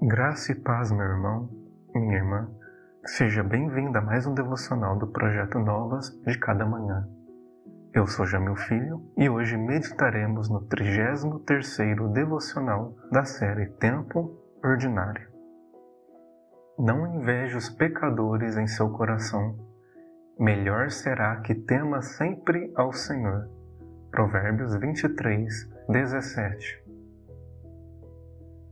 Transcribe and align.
Graça 0.00 0.52
e 0.52 0.54
paz, 0.54 0.92
meu 0.92 1.04
irmão, 1.04 1.50
minha 1.92 2.18
irmã. 2.18 2.48
Seja 3.04 3.42
bem-vinda 3.42 3.98
a 3.98 4.02
mais 4.02 4.28
um 4.28 4.32
devocional 4.32 4.96
do 4.96 5.08
projeto 5.08 5.58
Novas 5.58 6.10
de 6.24 6.38
Cada 6.38 6.64
Manhã. 6.64 7.04
Eu 7.92 8.06
sou 8.06 8.24
Jamil 8.24 8.54
Filho 8.54 9.02
e 9.16 9.28
hoje 9.28 9.56
meditaremos 9.56 10.48
no 10.48 10.60
33º 10.68 12.12
devocional 12.12 12.94
da 13.10 13.24
série 13.24 13.66
Tempo 13.70 14.38
Ordinário. 14.62 15.28
Não 16.78 17.16
inveje 17.16 17.56
os 17.56 17.68
pecadores 17.68 18.56
em 18.56 18.68
seu 18.68 18.90
coração. 18.90 19.58
Melhor 20.38 20.92
será 20.92 21.40
que 21.40 21.56
tema 21.56 22.02
sempre 22.02 22.72
ao 22.76 22.92
Senhor. 22.92 23.50
Provérbios 24.12 24.76
23, 24.76 25.68
17. 25.88 26.87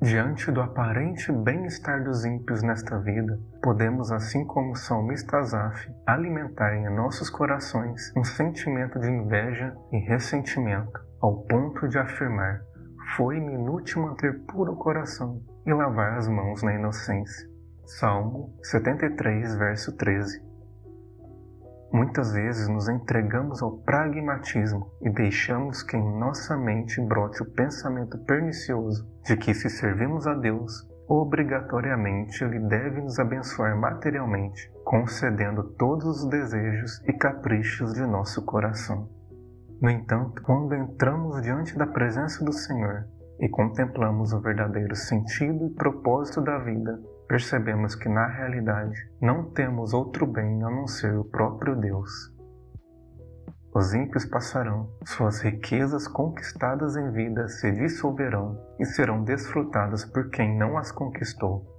Diante 0.00 0.52
do 0.52 0.60
aparente 0.60 1.32
bem-estar 1.32 2.04
dos 2.04 2.22
ímpios 2.26 2.62
nesta 2.62 2.98
vida, 2.98 3.40
podemos, 3.62 4.12
assim 4.12 4.44
como 4.44 4.72
o 4.72 4.76
salmista 4.76 5.38
Asaf, 5.38 5.90
alimentar 6.06 6.76
em 6.76 6.94
nossos 6.94 7.30
corações 7.30 8.12
um 8.14 8.22
sentimento 8.22 9.00
de 9.00 9.08
inveja 9.10 9.74
e 9.90 9.98
ressentimento, 9.98 11.00
ao 11.18 11.42
ponto 11.44 11.88
de 11.88 11.98
afirmar: 11.98 12.60
Foi-me 13.16 13.54
inútil 13.54 14.02
manter 14.02 14.38
puro 14.44 14.74
o 14.74 14.76
coração 14.76 15.40
e 15.66 15.72
lavar 15.72 16.18
as 16.18 16.28
mãos 16.28 16.62
na 16.62 16.74
inocência. 16.74 17.48
Salmo 17.86 18.54
73, 18.64 19.56
verso 19.56 19.96
13. 19.96 20.45
Muitas 21.96 22.30
vezes 22.30 22.68
nos 22.68 22.90
entregamos 22.90 23.62
ao 23.62 23.78
pragmatismo 23.78 24.92
e 25.00 25.08
deixamos 25.08 25.82
que 25.82 25.96
em 25.96 26.18
nossa 26.18 26.54
mente 26.54 27.00
brote 27.00 27.42
o 27.42 27.50
pensamento 27.50 28.18
pernicioso 28.18 29.08
de 29.24 29.34
que, 29.34 29.54
se 29.54 29.70
servimos 29.70 30.26
a 30.26 30.34
Deus, 30.34 30.86
obrigatoriamente 31.08 32.44
Ele 32.44 32.58
deve 32.68 33.00
nos 33.00 33.18
abençoar 33.18 33.74
materialmente, 33.80 34.70
concedendo 34.84 35.62
todos 35.78 36.22
os 36.22 36.28
desejos 36.28 37.02
e 37.08 37.14
caprichos 37.14 37.94
de 37.94 38.02
nosso 38.02 38.44
coração. 38.44 39.08
No 39.80 39.88
entanto, 39.88 40.42
quando 40.42 40.74
entramos 40.74 41.40
diante 41.40 41.78
da 41.78 41.86
presença 41.86 42.44
do 42.44 42.52
Senhor 42.52 43.06
e 43.40 43.48
contemplamos 43.48 44.32
o 44.32 44.40
verdadeiro 44.40 44.94
sentido 44.94 45.66
e 45.66 45.74
propósito 45.74 46.40
da 46.40 46.58
vida, 46.58 46.98
percebemos 47.28 47.94
que 47.94 48.08
na 48.08 48.26
realidade 48.26 48.96
não 49.20 49.50
temos 49.50 49.92
outro 49.92 50.26
bem 50.26 50.62
a 50.62 50.70
não 50.70 50.86
ser 50.86 51.16
o 51.16 51.24
próprio 51.24 51.76
Deus. 51.76 52.34
Os 53.74 53.92
ímpios 53.92 54.24
passarão, 54.24 54.88
suas 55.04 55.40
riquezas 55.42 56.08
conquistadas 56.08 56.96
em 56.96 57.10
vida 57.10 57.46
se 57.46 57.70
dissolverão 57.72 58.58
e 58.80 58.86
serão 58.86 59.22
desfrutadas 59.22 60.02
por 60.02 60.30
quem 60.30 60.56
não 60.56 60.78
as 60.78 60.90
conquistou. 60.90 61.76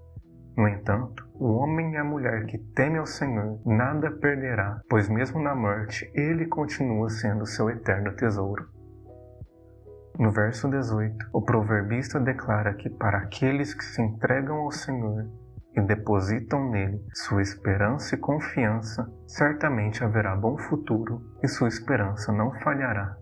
No 0.56 0.68
entanto, 0.68 1.28
o 1.34 1.54
homem 1.54 1.94
e 1.94 1.98
a 1.98 2.04
mulher 2.04 2.46
que 2.46 2.58
teme 2.58 3.00
ao 3.00 3.06
Senhor 3.06 3.60
nada 3.66 4.12
perderá, 4.12 4.80
pois 4.88 5.10
mesmo 5.10 5.42
na 5.42 5.56
morte 5.56 6.12
ele 6.14 6.46
continua 6.46 7.10
sendo 7.10 7.46
seu 7.48 7.70
eterno 7.70 8.16
tesouro. 8.16 8.77
No 10.20 10.32
verso 10.32 10.68
18, 10.68 11.30
o 11.32 11.44
proverbista 11.44 12.20
declara 12.20 12.74
que 12.74 12.90
para 12.90 13.20
aqueles 13.20 13.76
que 13.76 13.84
se 13.84 14.02
entregam 14.02 14.58
ao 14.58 14.72
Senhor 14.72 15.28
e 15.76 15.82
depositam 15.82 16.72
nele 16.72 17.00
sua 17.14 17.40
esperança 17.40 18.16
e 18.16 18.18
confiança, 18.18 19.08
certamente 19.28 20.04
haverá 20.04 20.36
bom 20.36 20.58
futuro 20.58 21.22
e 21.44 21.48
sua 21.48 21.68
esperança 21.68 22.32
não 22.32 22.52
falhará. 22.62 23.16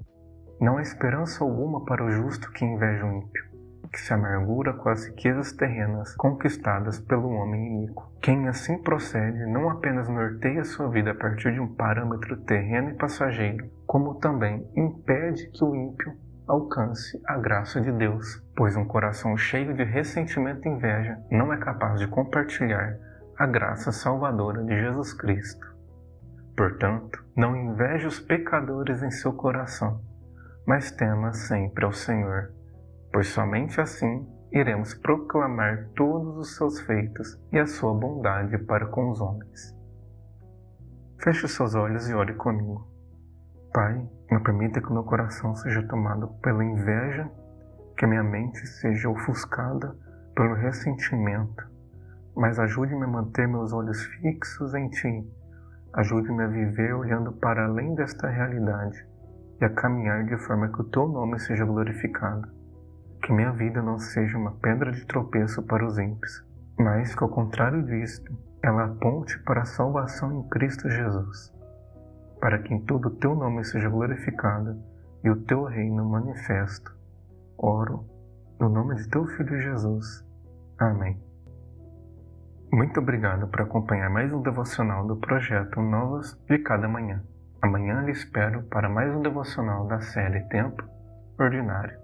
Não 0.62 0.78
há 0.78 0.82
esperança 0.82 1.44
alguma 1.44 1.84
para 1.84 2.06
o 2.06 2.10
justo 2.10 2.50
que 2.54 2.64
inveja 2.64 3.06
o 3.06 3.12
ímpio, 3.12 3.44
que 3.92 4.00
se 4.00 4.14
amargura 4.14 4.72
com 4.72 4.88
as 4.88 5.06
riquezas 5.06 5.52
terrenas 5.52 6.16
conquistadas 6.16 6.98
pelo 6.98 7.28
homem 7.28 7.68
iníquo. 7.68 8.10
Quem 8.22 8.48
assim 8.48 8.82
procede 8.82 9.46
não 9.48 9.70
apenas 9.70 10.08
norteia 10.08 10.64
sua 10.64 10.90
vida 10.90 11.12
a 11.12 11.16
partir 11.16 11.52
de 11.52 11.60
um 11.60 11.76
parâmetro 11.76 12.38
terreno 12.46 12.92
e 12.92 12.94
passageiro, 12.94 13.70
como 13.86 14.16
também 14.16 14.66
impede 14.78 15.50
que 15.52 15.64
o 15.66 15.76
ímpio 15.76 16.24
alcance 16.48 17.22
a 17.26 17.38
graça 17.38 17.82
de 17.82 17.92
Deus, 17.92 18.42
pois 18.56 18.76
um 18.76 18.86
coração 18.86 19.36
cheio 19.36 19.74
de 19.74 19.84
ressentimento 19.84 20.68
e 20.68 20.72
inveja 20.72 21.18
não 21.32 21.52
é 21.52 21.58
capaz 21.58 22.00
de 22.00 22.08
compartilhar 22.08 22.98
a 23.38 23.46
graça 23.46 23.92
salvadora 23.92 24.64
de 24.64 24.80
Jesus 24.80 25.14
Cristo. 25.14 25.66
Portanto, 26.56 27.24
não 27.36 27.56
inveje 27.56 28.08
os 28.08 28.20
pecadores 28.20 29.04
em 29.04 29.12
seu 29.12 29.34
coração, 29.34 30.00
mas 30.66 30.92
tema 30.92 31.34
sempre 31.34 31.84
ao 31.84 31.92
Senhor, 31.92 32.54
pois 33.12 33.28
somente 33.28 33.82
assim 33.82 34.26
iremos 34.52 34.94
proclamar 34.94 35.90
todos 35.96 36.38
os 36.38 36.56
seus 36.56 36.80
feitos 36.82 37.38
e 37.52 37.60
a 37.60 37.66
sua 37.66 37.94
bondade 37.94 38.58
para 38.60 38.86
com 38.88 39.10
os 39.10 39.20
homens. 39.20 39.76
Feche 41.22 41.46
os 41.46 41.52
seus 41.52 41.76
olhos 41.76 42.08
e 42.08 42.14
ore 42.14 42.36
comigo. 42.36 42.95
Pai, 43.76 44.10
não 44.32 44.42
permita 44.42 44.80
que 44.80 44.88
o 44.88 44.94
meu 44.94 45.04
coração 45.04 45.54
seja 45.54 45.86
tomado 45.86 46.30
pela 46.42 46.64
inveja, 46.64 47.30
que 47.98 48.06
a 48.06 48.08
minha 48.08 48.24
mente 48.24 48.66
seja 48.66 49.10
ofuscada 49.10 49.94
pelo 50.34 50.54
ressentimento, 50.54 51.70
mas 52.38 52.58
ajude-me 52.58 53.04
a 53.04 53.08
manter 53.08 53.50
meus 53.50 53.74
olhos 53.74 54.02
fixos 54.06 54.74
em 54.76 54.88
Ti. 54.88 55.30
Ajude-me 55.94 56.44
a 56.44 56.48
viver 56.48 56.96
olhando 56.96 57.34
para 57.34 57.66
além 57.66 57.94
desta 57.96 58.30
realidade 58.30 59.06
e 59.60 59.66
a 59.66 59.70
caminhar 59.70 60.24
de 60.24 60.38
forma 60.38 60.70
que 60.70 60.80
o 60.80 60.86
Teu 60.86 61.10
nome 61.10 61.38
seja 61.38 61.66
glorificado. 61.66 62.48
Que 63.22 63.34
minha 63.34 63.52
vida 63.52 63.82
não 63.82 64.00
seja 64.00 64.38
uma 64.38 64.54
pedra 64.54 64.90
de 64.94 65.06
tropeço 65.06 65.62
para 65.64 65.86
os 65.86 65.98
ímpios, 65.98 66.48
mas 66.80 67.14
que, 67.14 67.26
ao 67.26 67.30
contrário 67.30 67.84
disto, 67.84 68.34
ela 68.64 68.86
aponte 68.86 69.38
para 69.44 69.64
a 69.64 69.66
salvação 69.66 70.32
em 70.32 70.48
Cristo 70.48 70.90
Jesus 70.90 71.54
para 72.40 72.60
que 72.60 72.74
em 72.74 72.80
todo 72.82 73.08
o 73.08 73.16
teu 73.16 73.36
nome 73.36 73.64
seja 73.64 73.90
glorificado 73.90 74.78
e 75.24 75.30
o 75.30 75.42
teu 75.44 75.64
reino 75.64 76.04
manifesto. 76.06 76.96
Oro 77.58 78.06
no 78.60 78.70
nome 78.70 78.96
de 78.96 79.10
teu 79.10 79.26
Filho 79.26 79.60
Jesus. 79.60 80.26
Amém. 80.78 81.20
Muito 82.72 83.00
obrigado 83.00 83.48
por 83.48 83.62
acompanhar 83.62 84.10
mais 84.10 84.34
um 84.34 84.42
devocional 84.42 85.08
do 85.08 85.16
projeto 85.16 85.82
Novas 85.82 86.38
de 86.48 86.58
Cada 86.60 86.88
Manhã. 86.88 87.24
Amanhã 87.62 88.02
lhe 88.02 88.12
espero 88.12 88.64
para 88.64 88.90
mais 88.90 89.16
um 89.16 89.22
devocional 89.22 89.88
da 89.88 90.02
série 90.02 90.42
Tempo 90.50 90.84
Ordinário. 91.40 91.98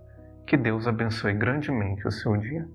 Que 0.48 0.58
Deus 0.58 0.88
abençoe 0.88 1.34
grandemente 1.34 2.08
o 2.08 2.12
seu 2.12 2.36
dia. 2.38 2.68